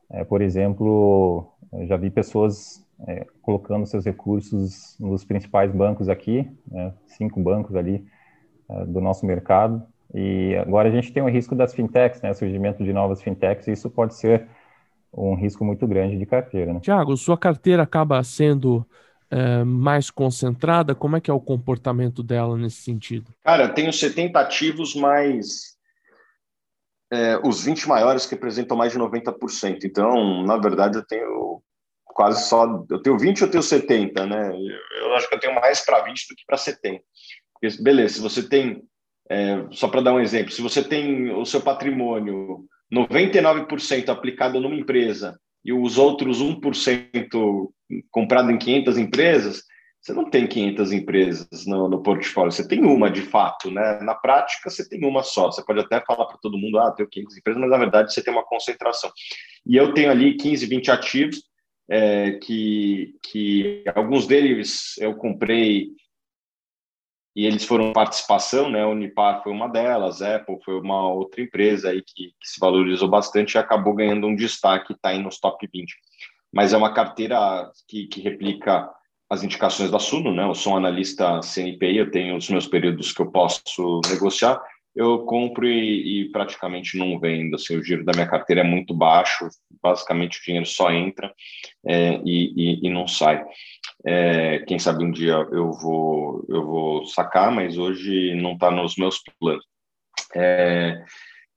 [0.09, 1.47] É, por exemplo,
[1.87, 6.93] já vi pessoas é, colocando seus recursos nos principais bancos aqui, né?
[7.05, 8.05] cinco bancos ali
[8.69, 9.81] é, do nosso mercado,
[10.13, 12.33] e agora a gente tem o risco das fintechs, né?
[12.33, 14.47] Surgimento de novas fintechs, e isso pode ser
[15.13, 16.73] um risco muito grande de carteira.
[16.73, 16.79] Né?
[16.79, 18.85] Tiago, sua carteira acaba sendo
[19.29, 20.93] é, mais concentrada?
[20.93, 23.33] Como é que é o comportamento dela nesse sentido?
[23.43, 25.77] Cara, eu tenho 70 ativos, mas
[27.11, 29.85] é, os 20 maiores que representam mais de 90%.
[29.85, 31.61] Então, na verdade, eu tenho
[32.05, 32.85] quase só.
[32.89, 34.51] Eu tenho 20 ou eu tenho 70, né?
[34.99, 37.01] Eu acho que eu tenho mais para 20 do que para 70.
[37.53, 38.83] Porque, beleza, se você tem
[39.29, 44.75] é, só para dar um exemplo, se você tem o seu patrimônio 99% aplicado numa
[44.75, 47.69] empresa e os outros 1%
[48.09, 49.63] comprado em 500 empresas,
[50.01, 53.99] você não tem 500 empresas no, no, portfólio, você tem uma de fato, né?
[54.01, 55.51] Na prática, você tem uma só.
[55.51, 58.23] Você pode até falar para todo mundo, ah, tenho 500 empresas, mas na verdade você
[58.23, 59.11] tem uma concentração.
[59.65, 61.43] E eu tenho ali 15, 20 ativos,
[61.87, 65.89] é, que, que alguns deles eu comprei
[67.35, 68.85] e eles foram participação, né?
[68.85, 73.53] Unipar foi uma delas, Apple foi uma outra empresa aí que, que se valorizou bastante
[73.53, 75.93] e acabou ganhando um destaque, está aí nos top 20.
[76.53, 78.89] Mas é uma carteira que, que replica
[79.29, 80.43] as indicações da Suno, né?
[80.43, 84.61] Eu sou um analista CNPI, eu tenho os meus períodos que eu posso negociar,
[84.93, 87.55] eu compro e, e, praticamente não vendo.
[87.55, 89.47] Assim, o giro da minha carteira é muito baixo,
[89.81, 91.33] basicamente o dinheiro só entra
[91.85, 93.41] é, e, e, e, não sai.
[94.05, 98.95] É, quem sabe um dia eu vou, eu vou sacar, mas hoje não está nos
[98.95, 99.65] meus planos.
[100.35, 101.03] É,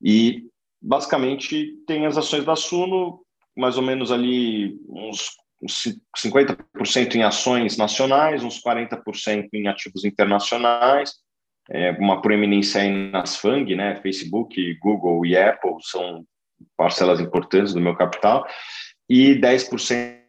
[0.02, 0.44] e
[0.80, 3.20] basicamente tem as ações da Suno,
[3.57, 5.30] mais ou menos ali uns,
[5.62, 11.14] uns 50% em ações nacionais, uns 40% em ativos internacionais,
[11.70, 13.96] é, uma proeminência aí nas FANG, né?
[13.96, 16.24] Facebook, Google e Apple são
[16.76, 18.46] parcelas importantes do meu capital,
[19.09, 20.20] e 10%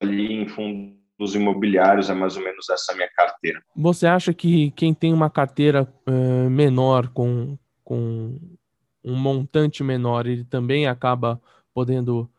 [0.00, 3.60] ali em fundos dos imobiliários, é mais ou menos essa minha carteira.
[3.74, 8.38] Você acha que quem tem uma carteira uh, menor, com, com
[9.04, 11.40] um montante menor, ele também acaba
[11.74, 12.30] podendo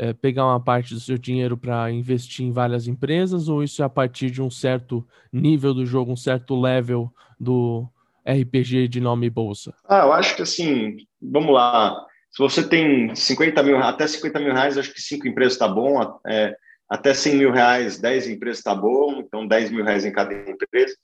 [0.00, 3.84] é, pegar uma parte do seu dinheiro para investir em várias empresas, ou isso é
[3.84, 7.86] a partir de um certo nível do jogo, um certo level do
[8.26, 9.74] RPG de nome bolsa?
[9.86, 12.06] Ah, eu acho que assim, vamos lá.
[12.30, 16.18] Se você tem 50 mil, até 50 mil reais, acho que cinco empresas está bom.
[16.26, 16.56] É,
[16.90, 19.20] até 100 mil reais, 10 empresas está bom.
[19.20, 20.96] Então, 10 mil reais em cada empresa.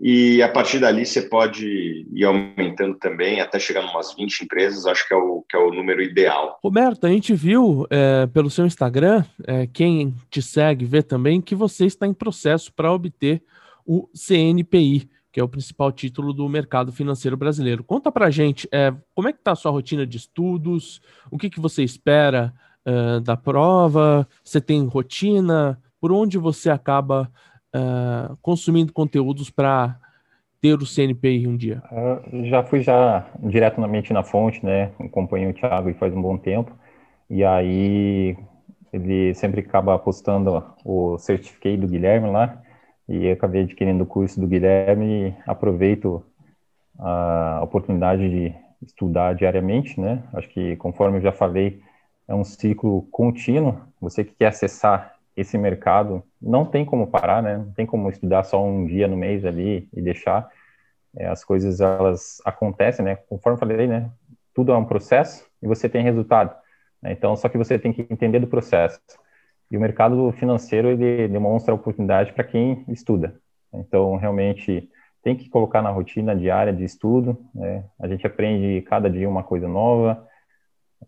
[0.00, 4.86] E a partir dali você pode ir aumentando também, até chegar em umas 20 empresas,
[4.86, 6.58] acho que é o, que é o número ideal.
[6.62, 11.54] Roberto, a gente viu é, pelo seu Instagram, é, quem te segue vê também, que
[11.54, 13.42] você está em processo para obter
[13.84, 17.84] o CNPI, que é o principal título do mercado financeiro brasileiro.
[17.84, 21.00] Conta para gente, é, como é que está a sua rotina de estudos,
[21.30, 27.30] o que, que você espera é, da prova, você tem rotina, por onde você acaba
[27.76, 29.98] uh, consumindo conteúdos para
[30.60, 31.82] ter o CNPI um dia?
[31.90, 34.92] Uh, já fui já diretamente na fonte, né?
[34.98, 36.72] Acompanho o Thiago faz um bom tempo.
[37.28, 38.36] E aí
[38.92, 42.60] ele sempre acaba postando o certificado do Guilherme lá.
[43.08, 46.22] E acabei adquirindo o curso do Guilherme e aproveito
[46.98, 50.22] a oportunidade de estudar diariamente, né?
[50.32, 51.80] Acho que, conforme eu já falei,
[52.30, 53.80] é um ciclo contínuo.
[54.00, 57.58] Você que quer acessar esse mercado não tem como parar, né?
[57.58, 60.48] Não tem como estudar só um dia no mês ali e deixar.
[61.16, 63.16] É, as coisas elas acontecem, né?
[63.16, 64.08] Conforme falei, né?
[64.54, 66.54] Tudo é um processo e você tem resultado.
[67.02, 67.10] Né?
[67.12, 69.00] Então, só que você tem que entender do processo.
[69.68, 73.34] E o mercado financeiro ele demonstra oportunidade para quem estuda.
[73.74, 74.88] Então, realmente
[75.22, 77.36] tem que colocar na rotina diária de estudo.
[77.52, 77.84] Né?
[77.98, 80.29] A gente aprende cada dia uma coisa nova.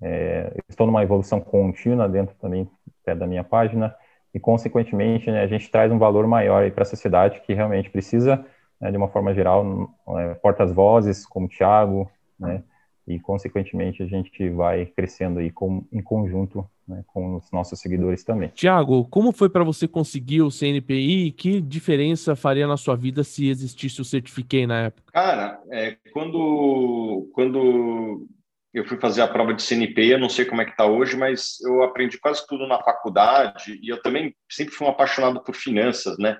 [0.02, 2.68] É, estou numa evolução contínua dentro também
[3.06, 3.94] da minha página
[4.34, 8.44] e, consequentemente, né, a gente traz um valor maior para a sociedade que realmente precisa,
[8.80, 12.62] né, de uma forma geral, é, portas-vozes, como o Thiago, né,
[13.06, 18.24] e, consequentemente, a gente vai crescendo aí com, em conjunto né, com os nossos seguidores
[18.24, 18.48] também.
[18.48, 23.22] Tiago, como foi para você conseguir o CNPI e que diferença faria na sua vida
[23.22, 25.12] se existisse o Certifiquei na época?
[25.12, 28.26] Cara, é, quando, quando
[28.72, 31.16] eu fui fazer a prova de CNP, eu não sei como é que está hoje,
[31.16, 35.54] mas eu aprendi quase tudo na faculdade e eu também sempre fui um apaixonado por
[35.54, 36.38] finanças, né?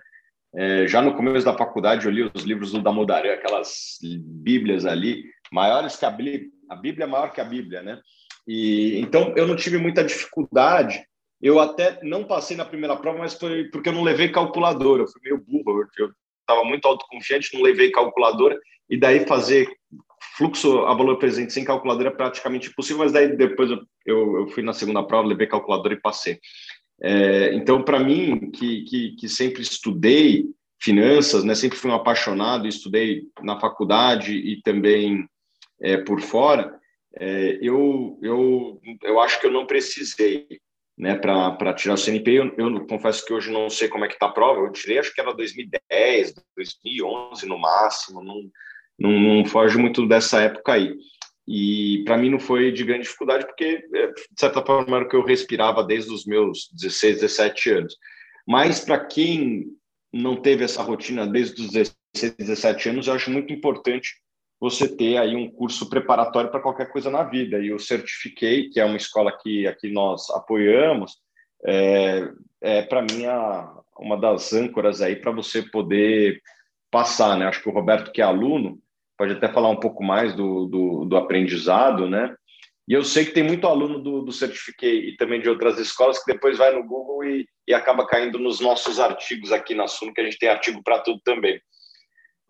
[0.54, 5.24] É, já no começo da faculdade eu li os livros do Damodaré, aquelas bíblias ali,
[5.50, 8.00] maiores que a Bíblia, a Bíblia é maior que a Bíblia, né?
[8.46, 11.04] E então eu não tive muita dificuldade.
[11.40, 15.02] Eu até não passei na primeira prova, mas foi porque eu não levei calculadora.
[15.02, 19.68] Eu fui meio burro, eu estava muito autoconfiante, não levei calculadora e daí fazer
[20.36, 24.62] fluxo a valor presente sem calculadora é praticamente impossível, mas daí depois eu, eu, fui
[24.62, 26.38] na segunda prova, levei calculadora e passei.
[27.02, 30.46] É, então, para mim, que, que, que, sempre estudei
[30.80, 35.26] finanças, né, sempre fui um apaixonado, estudei na faculdade e também
[35.80, 36.78] é, por fora,
[37.16, 40.46] é, eu, eu, eu acho que eu não precisei
[40.96, 42.30] né, para tirar o CNP.
[42.30, 44.98] Eu, eu, confesso que hoje não sei como é que está a prova, eu tirei,
[44.98, 48.50] acho que era 2010, 2011 no máximo, não
[49.02, 50.96] não, não foge muito dessa época aí.
[51.46, 55.08] E para mim não foi de grande dificuldade, porque, é, de certa forma, era o
[55.08, 57.96] que eu respirava desde os meus 16, 17 anos.
[58.46, 59.66] Mas para quem
[60.12, 64.14] não teve essa rotina desde os 16, 17 anos, eu acho muito importante
[64.60, 67.58] você ter aí um curso preparatório para qualquer coisa na vida.
[67.58, 71.16] E o Certifiquei, que é uma escola que aqui nós apoiamos,
[71.66, 72.28] é,
[72.60, 76.40] é para mim a, uma das âncoras aí para você poder
[76.88, 77.46] passar, né?
[77.46, 78.78] Acho que o Roberto, que é aluno,
[79.22, 82.34] pode até falar um pouco mais do, do, do aprendizado, né?
[82.88, 86.18] E eu sei que tem muito aluno do, do Certifiquei e também de outras escolas
[86.18, 90.12] que depois vai no Google e, e acaba caindo nos nossos artigos aqui na Suno,
[90.12, 91.60] que a gente tem artigo para tudo também.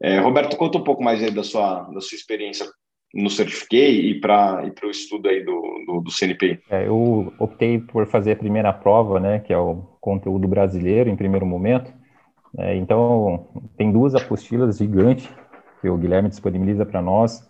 [0.01, 2.67] É, Roberto, conta um pouco mais aí da sua, da sua experiência
[3.13, 6.59] no Certifiquei e para e o estudo aí do, do, do CNPI.
[6.71, 11.17] É, eu optei por fazer a primeira prova, né, que é o conteúdo brasileiro, em
[11.17, 11.93] primeiro momento.
[12.57, 15.29] É, então, tem duas apostilas gigantes
[15.83, 17.47] que o Guilherme disponibiliza para nós.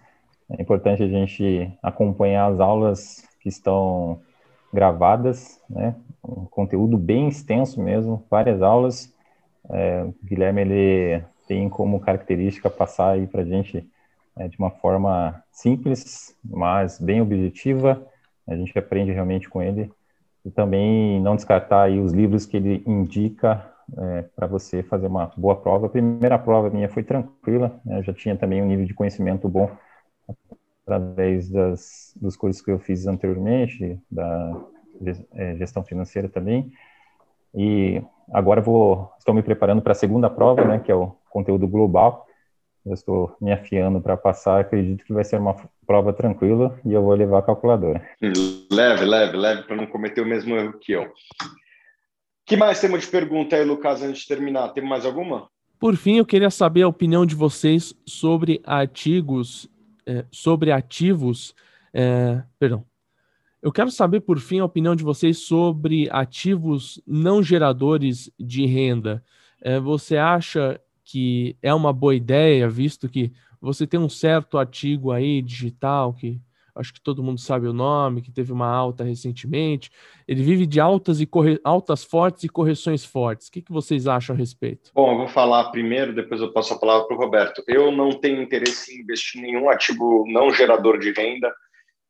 [0.51, 4.21] É importante a gente acompanhar as aulas que estão
[4.73, 5.95] gravadas, né?
[6.25, 9.13] Um conteúdo bem extenso mesmo, várias aulas.
[9.71, 13.87] É, o Guilherme ele tem como característica passar aí para a gente
[14.37, 18.03] é, de uma forma simples, mas bem objetiva.
[18.49, 19.91] A gente aprende realmente com ele
[20.45, 25.31] e também não descartar aí os livros que ele indica é, para você fazer uma
[25.37, 25.87] boa prova.
[25.87, 28.03] A primeira prova minha foi tranquila, né?
[28.03, 29.71] já tinha também um nível de conhecimento bom
[30.87, 34.61] através das, dos cursos que eu fiz anteriormente, da
[35.35, 36.73] é, gestão financeira também.
[37.55, 38.03] E
[38.33, 42.27] agora vou, estou me preparando para a segunda prova, né, que é o conteúdo global.
[42.85, 45.55] eu estou me afiando para passar, acredito que vai ser uma
[45.87, 48.03] prova tranquila e eu vou levar a calculadora.
[48.71, 51.13] Leve, leve, leve, para não cometer o mesmo erro que eu.
[52.53, 54.69] Que mais temos de pergunta aí, Lucas, antes de terminar?
[54.69, 55.49] Tem mais alguma?
[55.79, 59.71] Por fim, eu queria saber a opinião de vocês sobre artigos,
[60.05, 61.55] é, sobre ativos,
[61.95, 62.85] é, perdão.
[63.63, 69.25] Eu quero saber, por fim, a opinião de vocês sobre ativos não geradores de renda.
[69.63, 75.11] É, você acha que é uma boa ideia, visto que você tem um certo artigo
[75.11, 76.39] aí digital que
[76.75, 79.91] acho que todo mundo sabe o nome, que teve uma alta recentemente.
[80.27, 81.61] Ele vive de altas e corre...
[81.65, 83.49] altas fortes e correções fortes.
[83.49, 84.91] O que, que vocês acham a respeito?
[84.95, 87.63] Bom, eu vou falar primeiro, depois eu passo a palavra para o Roberto.
[87.67, 91.53] Eu não tenho interesse em investir em nenhum ativo não gerador de renda,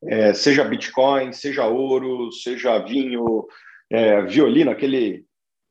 [0.05, 3.47] é, seja Bitcoin, seja ouro, seja vinho,
[3.91, 5.25] é, violino, aquele,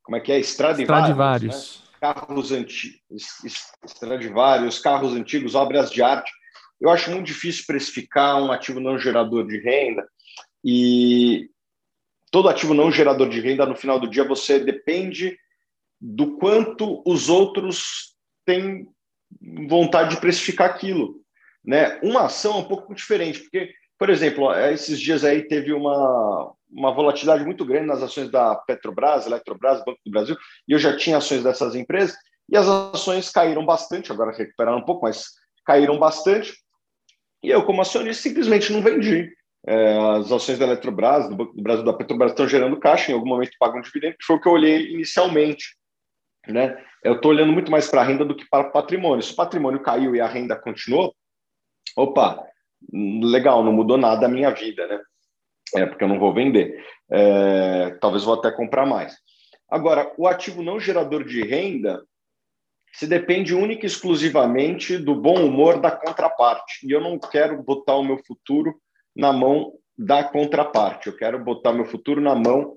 [0.04, 0.40] como é que é?
[0.40, 1.10] Stradivarius.
[1.10, 1.82] Stradivarius.
[1.86, 1.92] Né?
[2.02, 3.00] carros antigos,
[3.86, 6.32] Stradivarius, carros antigos, obras de arte.
[6.82, 10.08] Eu acho muito difícil precificar um ativo não gerador de renda
[10.66, 11.50] e
[12.32, 15.38] todo ativo não gerador de renda, no final do dia, você depende
[16.00, 18.16] do quanto os outros
[18.46, 18.88] têm
[19.68, 21.22] vontade de precificar aquilo.
[21.64, 22.00] Né?
[22.02, 26.92] Uma ação é um pouco diferente, porque, por exemplo, esses dias aí teve uma, uma
[26.92, 30.36] volatilidade muito grande nas ações da Petrobras, Eletrobras, Banco do Brasil,
[30.68, 32.16] e eu já tinha ações dessas empresas,
[32.50, 35.26] e as ações caíram bastante, agora recuperaram um pouco, mas
[35.66, 36.54] caíram bastante,
[37.44, 39.32] e eu, como acionista, simplesmente não vendi.
[39.66, 43.16] É, as ações da Eletrobras, do Banco do Brasil, da Petrobras estão gerando caixa, em
[43.16, 45.76] algum momento pagam um dividendo, que foi o que eu olhei inicialmente.
[46.48, 46.84] Né?
[47.04, 49.24] Eu estou olhando muito mais para a renda do que para o patrimônio.
[49.24, 51.16] Se o patrimônio caiu e a renda continuou,
[51.96, 52.44] opa,
[52.92, 55.00] legal, não mudou nada a minha vida, né?
[55.76, 56.84] É, porque eu não vou vender.
[57.12, 59.16] É, talvez vou até comprar mais.
[59.70, 62.04] Agora, o ativo não gerador de renda
[62.94, 66.86] se depende única e exclusivamente do bom humor da contraparte.
[66.86, 68.76] E eu não quero botar o meu futuro
[69.16, 71.08] na mão da contraparte.
[71.08, 72.76] Eu quero botar meu futuro na mão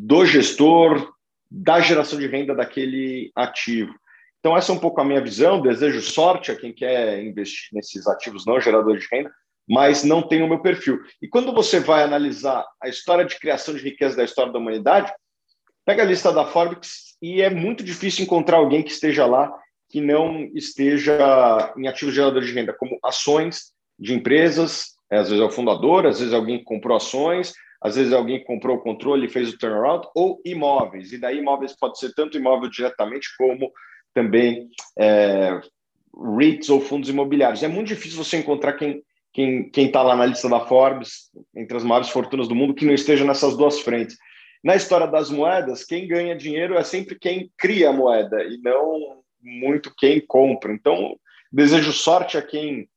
[0.00, 1.12] do gestor,
[1.50, 3.94] da geração de renda daquele ativo.
[4.40, 5.60] Então, essa é um pouco a minha visão.
[5.60, 9.30] Desejo sorte a quem quer investir nesses ativos não geradores de renda,
[9.68, 11.00] mas não tem o meu perfil.
[11.20, 15.12] E quando você vai analisar a história de criação de riqueza da história da humanidade,
[15.84, 19.52] pega a lista da Forbes e é muito difícil encontrar alguém que esteja lá
[19.88, 25.42] que não esteja em ativos geradores de renda, como ações de empresas, é, às vezes
[25.42, 28.46] é o fundador, às vezes é alguém que comprou ações, às vezes é alguém que
[28.46, 31.12] comprou o controle e fez o turnaround, ou imóveis.
[31.12, 33.70] E daí imóveis pode ser tanto imóvel diretamente como
[34.14, 34.68] também
[34.98, 35.60] é,
[36.38, 37.62] REITs ou fundos imobiliários.
[37.62, 41.84] É muito difícil você encontrar quem quem está lá na lista da Forbes, entre as
[41.84, 44.16] maiores fortunas do mundo, que não esteja nessas duas frentes.
[44.62, 49.22] Na história das moedas, quem ganha dinheiro é sempre quem cria a moeda e não
[49.42, 50.72] muito quem compra.
[50.72, 51.16] Então,
[51.50, 52.88] desejo sorte a quem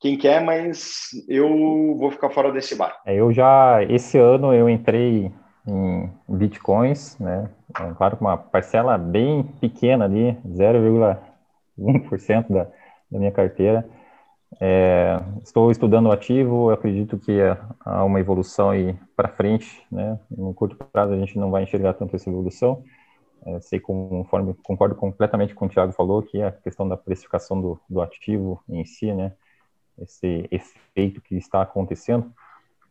[0.00, 2.96] quem quer, mas eu vou ficar fora desse bar.
[3.04, 5.30] É, eu já esse ano eu entrei
[5.66, 7.50] em bitcoins, né?
[7.78, 12.66] É, claro com uma parcela bem pequena ali, 0,1% da,
[13.10, 13.86] da minha carteira.
[14.58, 17.38] É, estou estudando ativo, acredito que
[17.80, 20.18] há uma evolução aí para frente, né?
[20.30, 22.82] No curto prazo a gente não vai enxergar tanto essa evolução.
[23.46, 27.80] É, sei conforme concordo completamente com o Thiago falou que a questão da precificação do,
[27.88, 29.32] do ativo em si, né?
[29.98, 32.32] Esse efeito que está acontecendo.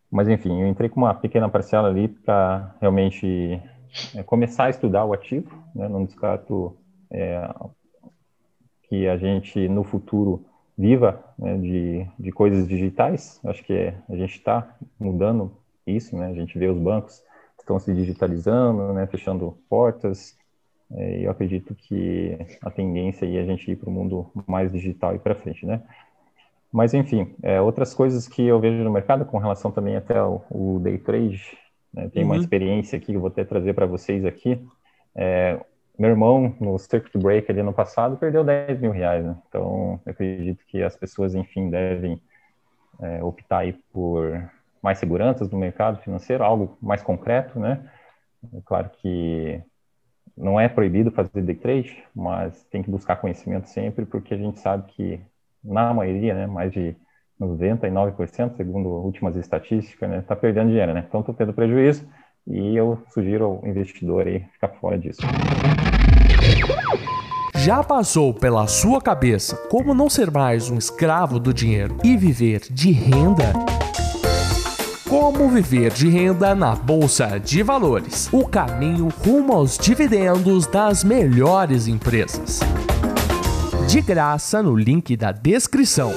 [0.09, 3.61] Mas enfim, eu entrei com uma pequena parcela ali para realmente
[4.15, 5.89] é, começar a estudar o ativo, né?
[5.89, 6.75] Não descarto
[7.11, 7.53] é,
[8.83, 10.48] que a gente no futuro
[10.79, 13.41] viva né, de, de coisas digitais.
[13.43, 15.51] Acho que a gente está mudando
[15.85, 16.27] isso, né?
[16.27, 17.21] A gente vê os bancos
[17.69, 20.35] estão se digitalizando, né, fechando portas.
[20.91, 25.15] É, eu acredito que a tendência é a gente ir para o mundo mais digital
[25.15, 25.83] e para frente, né?
[26.71, 30.45] Mas enfim, é, outras coisas que eu vejo no mercado com relação também até ao,
[30.49, 31.57] o day trade,
[31.93, 32.31] né, tem uhum.
[32.31, 34.59] uma experiência aqui que eu vou até trazer para vocês aqui.
[35.15, 35.59] É,
[35.99, 39.35] meu irmão, no circuit break ali no passado, perdeu 10 mil reais, né?
[39.49, 42.21] Então, eu acredito que as pessoas, enfim, devem
[43.01, 44.49] é, optar aí por
[44.81, 47.91] mais seguranças no mercado financeiro, algo mais concreto, né?
[48.55, 49.61] É claro que
[50.37, 54.57] não é proibido fazer day trade, mas tem que buscar conhecimento sempre, porque a gente
[54.59, 55.19] sabe que,
[55.61, 56.95] na maioria, né, mais de
[57.37, 61.03] 99%, segundo últimas estatísticas, né, está perdendo dinheiro, né?
[61.05, 62.07] Então, estou tendo prejuízo
[62.47, 65.21] e eu sugiro ao investidor aí ficar fora disso.
[67.55, 72.61] Já passou pela sua cabeça como não ser mais um escravo do dinheiro e viver
[72.71, 73.53] de renda?
[75.07, 78.29] Como viver de renda na bolsa de valores?
[78.31, 82.59] O caminho rumo aos dividendos das melhores empresas.
[83.87, 86.13] de graça no link da descrição.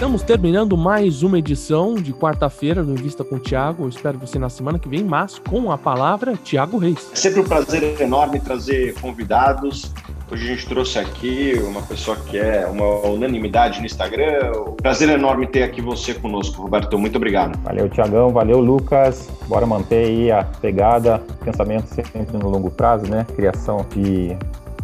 [0.00, 3.84] Estamos terminando mais uma edição de quarta-feira do Invista com o Thiago.
[3.84, 7.10] Eu espero você na semana que vem, mas com a palavra Thiago Reis.
[7.12, 9.92] É sempre um prazer enorme trazer convidados.
[10.32, 14.52] Hoje a gente trouxe aqui uma pessoa que é uma unanimidade no Instagram.
[14.80, 16.98] Prazer enorme ter aqui você conosco, Roberto.
[16.98, 17.58] Muito obrigado.
[17.62, 18.30] Valeu, Tiagão.
[18.30, 19.28] Valeu, Lucas.
[19.48, 23.26] Bora manter aí a pegada, pensamento sempre no longo prazo, né?
[23.36, 24.34] Criação de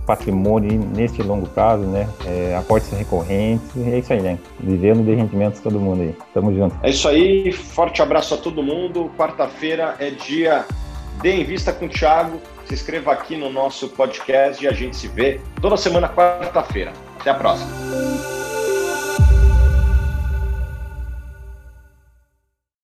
[0.07, 2.09] patrimônio neste longo prazo, né?
[2.25, 4.39] É, aportes recorrentes, é isso aí, né?
[4.61, 6.15] Vivendo de rendimentos todo mundo aí.
[6.33, 6.77] Tamo junto.
[6.83, 9.11] É isso aí, forte abraço a todo mundo.
[9.19, 10.65] Quarta-feira é dia
[11.21, 12.41] de Em Vista com o Thiago.
[12.67, 16.93] Se inscreva aqui no nosso podcast e a gente se vê toda semana, quarta-feira.
[17.21, 18.46] Até a próxima.